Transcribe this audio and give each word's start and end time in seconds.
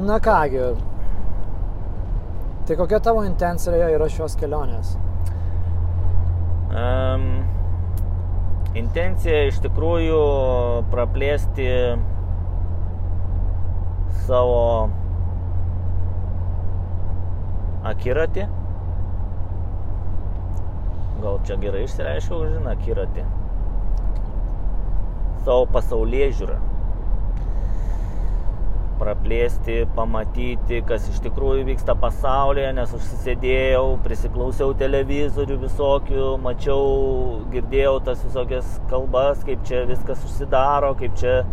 Na 0.00 0.20
kągi. 0.20 0.58
Tai 2.66 2.76
kokia 2.76 3.00
tavo 3.00 3.24
intencija 3.26 3.88
yra 3.92 4.06
šios 4.08 4.36
kelionės? 4.40 4.94
Um, 6.70 7.26
intencija 8.78 9.42
iš 9.50 9.58
tikrųjų 9.64 10.20
praplėsti 10.92 11.68
savo 14.24 14.62
akiratį. 17.92 18.48
Gal 21.20 21.40
čia 21.44 21.60
gerai 21.60 21.84
išsireiškiau, 21.84 22.44
žinai, 22.54 22.78
akiratį. 22.78 23.28
Savo 25.44 25.64
pasaulyje 25.76 26.32
žiūrą 26.40 26.69
praplėsti, 29.00 29.84
pamatyti, 29.96 30.80
kas 30.86 31.06
iš 31.10 31.20
tikrųjų 31.24 31.64
vyksta 31.70 31.96
pasaulyje, 31.98 32.68
nes 32.76 32.92
užsisėdėjau, 32.96 33.84
prisiklausiau 34.04 34.74
televizorių 34.80 35.56
visokių, 35.64 36.26
mačiau, 36.44 36.84
girdėjau 37.54 37.96
tas 38.06 38.22
visokias 38.26 38.76
kalbas, 38.92 39.42
kaip 39.48 39.64
čia 39.68 39.84
viskas 39.88 40.22
užsidaro, 40.28 40.92
kaip 41.00 41.16
čia 41.20 41.34
e, 41.40 41.44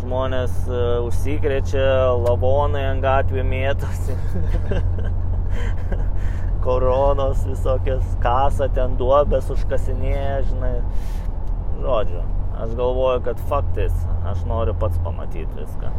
žmonės 0.00 0.58
e, 0.68 0.82
užsikrečia, 1.08 1.86
lavonai 2.24 2.86
ant 2.94 3.04
gatvių 3.04 3.46
mėtosi. 3.52 4.18
Koronos 6.62 7.42
visokias 7.48 8.04
kasa 8.22 8.68
ten 8.72 8.94
duobės 9.00 9.50
užkasinėja, 9.50 10.38
žinai. 10.46 10.76
Žodžiu, 11.82 12.20
aš 12.62 12.74
galvoju, 12.78 13.20
kad 13.24 13.38
faktais 13.48 13.92
aš 14.26 14.42
noriu 14.48 14.74
pats 14.80 14.98
pamatyti 15.04 15.50
viską. 15.58 15.92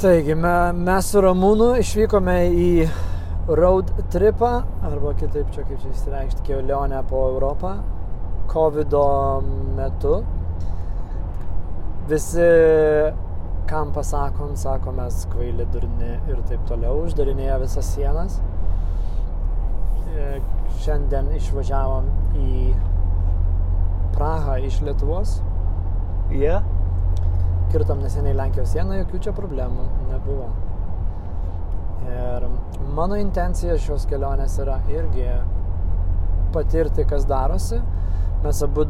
Taigi, 0.00 0.34
me, 0.34 0.72
mes 0.76 1.06
su 1.08 1.20
Ramūnu 1.24 1.70
išvykome 1.80 2.34
į 2.52 2.70
road 3.48 3.92
tripą, 4.12 4.50
arba 4.84 5.14
kitaip 5.16 5.52
čia 5.54 5.62
kaip 5.64 5.78
čia 5.80 5.92
įsireikšti, 5.94 6.42
kelionę 6.48 7.00
po 7.08 7.22
Europą, 7.30 7.78
COVID 8.52 8.96
metu. 9.78 10.18
Visi, 12.10 12.50
kam 13.66 13.94
pasakom, 13.94 14.52
sako, 14.56 14.92
mes 14.98 15.24
kvaili 15.32 15.64
durni 15.72 16.12
ir 16.28 16.44
taip 16.50 16.68
toliau, 16.68 17.00
uždarinėja 17.06 17.56
visas 17.64 17.88
sienas. 17.94 18.36
E, 20.12 20.28
šiandien 20.84 21.32
išvažiavom 21.40 22.12
į 22.36 22.52
Prahą 24.16 24.56
iš 24.64 24.80
Lietuvos. 24.86 25.40
Jie? 26.32 26.46
Yeah. 26.48 26.64
Kirtom 27.72 27.98
neseniai 28.00 28.36
Lenkijos 28.38 28.70
sieną, 28.72 28.94
jokių 29.02 29.20
čia 29.26 29.32
problemų 29.36 29.84
nebuvo. 30.08 30.46
Ir 32.06 32.46
mano 32.96 33.18
intencija 33.18 33.74
šios 33.82 34.06
kelionės 34.08 34.54
yra 34.62 34.78
irgi 34.92 35.26
patirti, 36.54 37.04
kas 37.10 37.26
darosi. 37.28 37.80
Mes 38.44 38.62
abu 38.62 38.86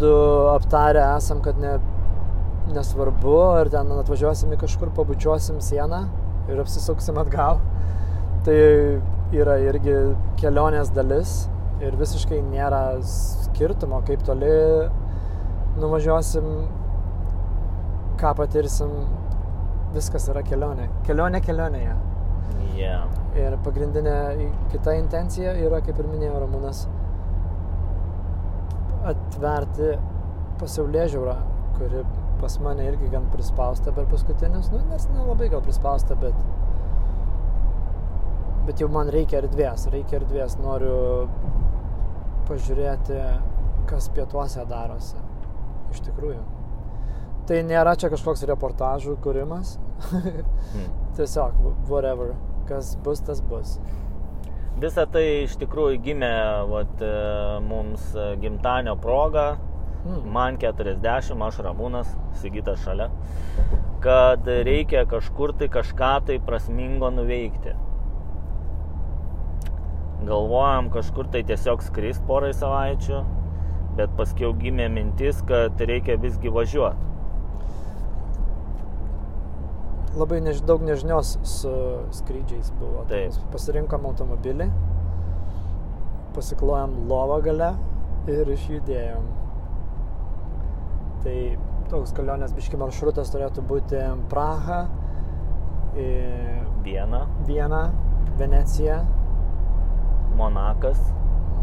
aptarę 0.53 1.03
esam, 1.17 1.41
kad 1.43 1.59
ne, 1.59 1.77
nesvarbu, 2.77 3.37
ar 3.63 3.71
ten 3.73 3.91
atvažiuosim 3.97 4.53
į 4.53 4.61
kažkur, 4.61 4.93
pabučiuosim 4.95 5.63
sieną 5.65 6.05
ir 6.53 6.61
apsisuksim 6.63 7.19
atgal. 7.23 7.63
Tai 8.47 8.59
yra 9.35 9.57
irgi 9.65 9.97
kelionės 10.39 10.93
dalis 10.95 11.47
ir 11.83 11.97
visiškai 11.99 12.43
nėra 12.53 13.01
skirtumo, 13.03 14.03
kaip 14.07 14.23
toli 14.29 14.53
nuvažiuosim, 15.81 16.47
ką 18.21 18.33
patirsim, 18.39 18.93
viskas 19.95 20.29
yra 20.33 20.43
kelionė. 20.47 20.89
Kelionė 21.07 21.43
kelionėje. 21.45 21.97
Yeah. 22.77 23.09
Ir 23.37 23.57
pagrindinė 23.65 24.17
kita 24.73 24.97
intencija 24.97 25.53
yra, 25.61 25.83
kaip 25.85 25.99
ir 26.01 26.09
minėjo 26.09 26.41
Ramūnas, 26.43 26.85
atverti 29.07 29.93
pasaulyje 30.61 31.11
žiūrą, 31.15 31.37
kuri 31.77 32.05
pas 32.41 32.57
mane 32.65 32.85
irgi 32.89 33.11
gan 33.13 33.29
prispausta 33.33 33.93
per 33.97 34.09
paskutinius, 34.11 34.71
nu, 34.73 34.81
nes 34.91 35.07
nelabai 35.13 35.51
gal 35.53 35.63
prispausta, 35.65 36.17
bet, 36.21 36.37
bet 38.69 38.81
jau 38.83 38.89
man 38.93 39.13
reikia 39.13 39.43
erdvės, 39.43 39.87
reikia 39.93 40.21
erdvės, 40.21 40.59
noriu 40.65 40.97
pažiūrėti, 42.49 43.23
kas 43.89 44.11
pietuose 44.17 44.65
darosi 44.69 45.26
iš 45.95 46.03
tikrųjų. 46.09 46.41
Tai 47.47 47.61
nėra 47.63 47.93
čia 47.95 48.11
kažkoks 48.11 48.43
reportažų 48.51 49.17
kūrimas. 49.23 49.77
hmm. 50.11 50.89
Tiesiog, 51.17 51.61
whatever, 51.89 52.35
kas 52.69 52.97
bus, 53.05 53.23
tas 53.25 53.41
bus. 53.41 53.77
Visa 54.77 55.07
tai 55.09 55.25
iš 55.47 55.55
tikrųjų 55.57 56.03
gimė 56.05 56.35
vat, 56.69 57.01
e, 57.01 57.13
mums 57.65 58.11
gimtanio 58.43 58.93
proga, 59.01 59.55
hmm. 60.03 60.27
man 60.35 60.59
40, 60.61 61.41
aš 61.47 61.63
Ramūnas, 61.65 62.11
Sigitas 62.43 62.83
šalia, 62.85 63.07
kad 64.05 64.45
reikia 64.45 65.07
kažkur 65.09 65.55
tai 65.57 65.71
kažką 65.73 66.13
tai 66.29 66.37
prasmingo 66.45 67.09
nuveikti. 67.15 67.73
Galvojam 70.27 70.91
kažkur 70.93 71.31
tai 71.33 71.45
tiesiog 71.47 71.81
skrist 71.87 72.27
porai 72.29 72.53
savaičių, 72.57 73.23
bet 73.97 74.13
paskiau 74.19 74.53
gimė 74.57 74.89
mintis, 74.93 75.43
kad 75.49 75.81
reikia 75.81 76.19
visgi 76.21 76.53
važiuoti. 76.53 77.13
Labai 80.17 80.39
než, 80.41 80.63
daug 80.65 80.81
nežinios 80.81 81.35
su 81.45 81.71
skrydžiais 82.17 82.71
buvo. 82.79 83.03
Taip. 83.11 83.37
Pasirinkom 83.53 84.07
automobilį, 84.09 84.71
pasiklojom 86.37 87.03
lovą 87.11 87.43
gale 87.45 87.75
ir 88.33 88.49
išjudėjom. 88.55 89.27
Tai 91.27 91.37
toks 91.91 92.15
kelionės 92.17 92.55
biški 92.57 92.81
maršrutas 92.81 93.29
turėtų 93.35 93.65
būti 93.69 94.01
Praha, 94.33 94.87
Viena, 96.87 97.23
Viena 97.49 97.83
Venecija, 98.41 98.99
Monakas, 100.37 101.01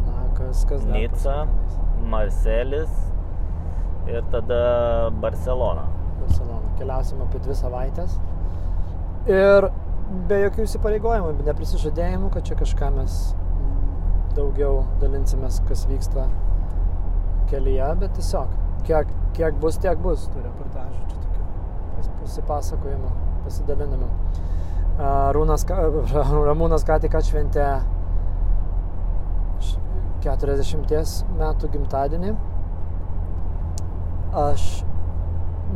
Monakas, 0.06 0.64
kas 0.70 0.86
dar? 0.86 0.98
Nica, 0.98 1.36
Marselis 2.04 2.92
ir 4.08 4.24
tada 4.32 5.12
Barcelona. 5.22 5.86
Barcelona. 6.20 6.74
Keliausim 6.80 7.22
apie 7.24 7.42
dvi 7.44 7.56
savaitės. 7.58 8.18
Ir 9.30 9.70
be 10.30 10.40
jokių 10.44 10.66
įsipareigojimų, 10.68 11.46
neprisižadėjimų, 11.48 12.32
kad 12.34 12.48
čia 12.48 12.58
kažką 12.60 12.90
mes 12.98 13.20
daugiau 14.36 14.84
dalinsimės, 15.02 15.62
kas 15.68 15.86
vyksta 15.88 16.28
kelyje, 17.52 17.88
bet 18.02 18.16
tiesiog, 18.18 18.52
kiek, 18.88 19.12
kiek 19.38 19.60
bus, 19.62 19.78
tiek 19.82 20.00
bus 20.04 20.28
tų 20.34 20.44
reportažų, 20.44 21.04
čia 21.12 21.22
tokių 21.24 22.14
pasipasakojimų, 22.24 23.12
pasidalinimų. 23.46 24.10
Rūnas, 25.38 25.66
Ramūnas 26.50 26.86
ką 26.88 27.00
tik 27.06 27.16
atšventė 27.18 27.68
40 30.24 31.36
metų 31.40 31.70
gimtadienį. 31.74 32.34
Aš 34.40 34.68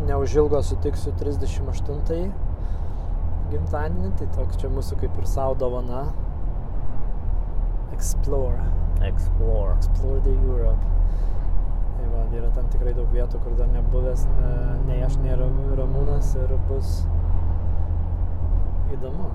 neužilgo 0.08 0.62
sutiksiu 0.64 1.12
38 1.20 2.32
gimtadienį, 3.52 4.12
tai 4.20 4.28
toks 4.38 4.60
čia 4.62 4.72
mūsų 4.72 5.00
kaip 5.02 5.20
ir 5.20 5.28
savo 5.30 5.58
dovana. 5.60 6.06
Explore. 7.96 8.64
Explore. 9.08 9.76
Explore 9.76 10.22
the 10.26 10.36
Europe. 10.46 10.94
Tai 11.98 12.08
va, 12.14 12.24
yra 12.40 12.52
tam 12.56 12.70
tikrai 12.72 12.94
daug 12.98 13.12
vietų, 13.14 13.42
kur 13.44 13.58
dar 13.60 13.70
nebuvęs 13.74 14.26
nei 14.88 15.02
aš, 15.06 15.20
nei 15.24 15.36
Ramūnas 15.38 16.34
ir 16.38 16.56
bus 16.70 17.02
įdomu. 18.94 19.32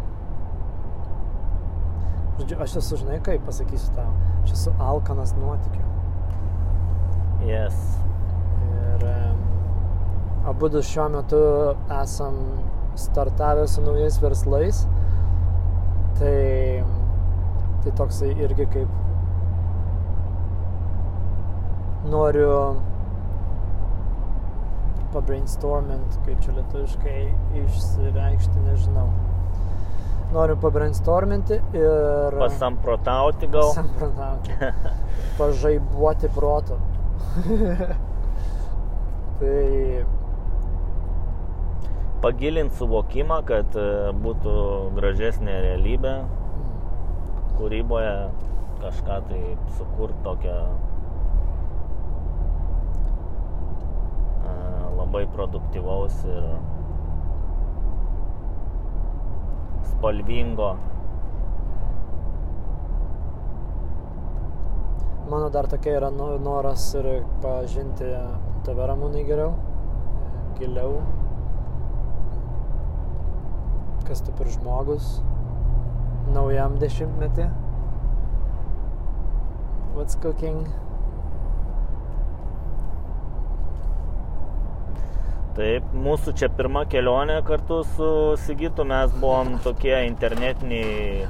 Žodžiu, 2.42 2.56
aš 2.58 2.72
esu, 2.80 2.96
žinai, 2.98 3.20
kaip 3.22 3.44
pasakysiu 3.46 3.92
tau, 3.94 4.10
aš 4.42 4.50
esu 4.56 4.72
alkanas 4.82 5.30
nuotikiu. 5.38 5.84
Yes. 7.46 7.76
Ir 8.66 9.04
abu 10.50 10.66
du 10.74 10.82
šiuo 10.82 11.04
metu 11.14 11.38
esam 12.00 12.40
startavę 12.98 13.68
su 13.70 13.84
naujais 13.86 14.18
verslais. 14.24 14.80
Tai, 16.18 16.82
tai 17.84 17.92
toksai 18.00 18.32
irgi 18.34 18.66
kaip 18.74 18.90
noriu 22.10 22.56
pabrainstormint, 25.14 26.18
kaip 26.26 26.42
čia 26.42 26.58
lietuviškai 26.58 27.20
išsireikšti, 27.62 28.66
nežinau 28.66 29.06
noriu 30.32 30.56
pabrainstorminti 30.60 31.58
ir... 31.76 32.36
Pasamprotauti 32.38 33.46
gal. 33.52 33.68
Pasamprotauti. 33.68 34.50
Pažaibuoti 35.38 36.28
proto. 36.34 36.78
tai 39.40 40.04
pagilinti 42.22 42.78
suvokimą, 42.78 43.40
kad 43.48 43.76
e, 43.78 43.86
būtų 44.22 44.54
gražesnė 44.98 45.54
realybė 45.66 46.14
kūryboje, 47.58 48.14
kažką 48.82 49.16
tai 49.30 49.42
sukurti 49.78 50.22
tokią 50.26 50.58
e, 54.46 54.54
labai 55.00 55.24
produktyvaus 55.34 56.22
ir 56.28 56.46
spalvingo. 60.02 60.76
Mano 65.30 65.48
dar 65.48 65.66
tokia 65.66 65.96
yra 65.96 66.10
no- 66.10 66.38
noras 66.38 66.94
ir 66.98 67.06
pažinti 67.42 68.08
tave 68.66 68.86
ramūnai 68.90 69.22
geriau, 69.28 69.52
giliau. 70.58 70.98
Kas 74.08 74.20
tu 74.26 74.32
per 74.32 74.50
žmogus 74.50 75.22
naujam 76.34 76.78
dešimtmetį. 76.82 77.46
What's 79.94 80.16
cooking? 80.16 80.66
Taip, 85.52 85.84
mūsų 85.92 86.32
čia 86.40 86.48
pirma 86.56 86.86
kelionė 86.88 87.42
kartu 87.44 87.82
su 87.90 88.06
Sigitu, 88.40 88.86
mes 88.88 89.12
buvom 89.20 89.58
tokie 89.60 89.92
internetiniai 90.06 91.26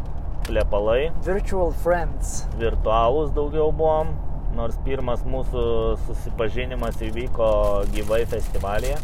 plepalai, 0.47 1.09
Virtual 1.27 1.73
friends. 1.83 2.45
virtualūs 2.61 3.33
daugiau 3.35 3.73
buvom, 3.75 4.13
nors 4.55 4.77
pirmas 4.87 5.25
mūsų 5.27 5.65
susipažinimas 6.05 7.01
įvyko 7.03 7.49
gyvai 7.97 8.21
festivalyje. 8.31 9.01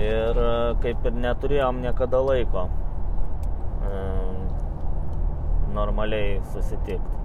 Ir 0.00 0.40
e, 0.40 0.52
kaip 0.80 1.04
ir 1.04 1.18
neturėjom 1.26 1.82
niekada 1.84 2.22
laiko 2.24 2.62
e, 3.84 3.98
normaliai 5.76 6.38
susitikti. 6.54 7.20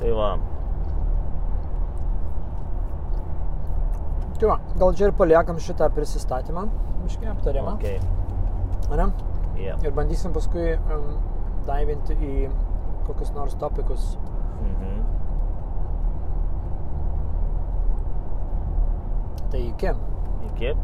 Tai 0.00 0.14
va, 0.16 0.30
Tai 4.40 4.48
va, 4.48 4.56
gal 4.80 4.94
čia 4.96 5.10
ir 5.10 5.16
paliekam 5.16 5.58
šitą 5.60 5.90
prisistatymą, 5.92 6.64
miškiai 7.04 7.28
aptarimą. 7.34 7.74
okay. 7.76 8.00
Ane? 8.90 9.10
yeah. 9.60 9.76
Ir 9.84 9.92
bandysim 9.92 10.32
paskui 10.32 10.72
um, 10.78 11.10
daivinti 11.66 12.16
į 12.16 12.48
kokius 13.08 13.34
nors 13.36 13.56
topikus. 13.60 14.14
mhm. 14.64 14.96
Tai 19.50 19.60
iki. 19.60 19.92
Iki. 20.52 20.74